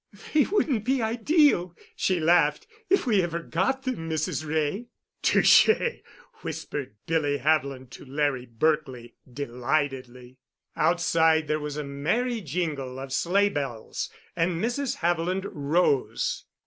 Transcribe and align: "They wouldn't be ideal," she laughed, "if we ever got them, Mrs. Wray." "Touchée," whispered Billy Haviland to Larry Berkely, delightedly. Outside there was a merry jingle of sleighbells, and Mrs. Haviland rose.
"They 0.33 0.45
wouldn't 0.45 0.83
be 0.83 0.99
ideal," 0.99 1.75
she 1.95 2.19
laughed, 2.19 2.65
"if 2.89 3.05
we 3.05 3.21
ever 3.21 3.37
got 3.37 3.83
them, 3.83 4.09
Mrs. 4.09 4.43
Wray." 4.43 4.87
"Touchée," 5.21 6.01
whispered 6.41 6.95
Billy 7.05 7.37
Haviland 7.37 7.91
to 7.91 8.05
Larry 8.05 8.47
Berkely, 8.47 9.13
delightedly. 9.31 10.39
Outside 10.75 11.47
there 11.47 11.59
was 11.59 11.77
a 11.77 11.83
merry 11.83 12.41
jingle 12.41 12.97
of 12.97 13.13
sleighbells, 13.13 14.09
and 14.35 14.59
Mrs. 14.59 14.95
Haviland 15.01 15.45
rose. 15.51 16.45